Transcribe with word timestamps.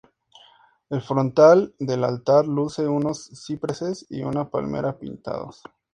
El 0.89 1.03
frontal 1.03 1.75
del 1.77 2.03
altar 2.03 2.47
luce 2.47 2.87
unos 2.87 3.29
cipreses 3.39 4.03
y 4.09 4.23
una 4.23 4.49
palmera 4.49 4.97
pintados. 4.97 5.61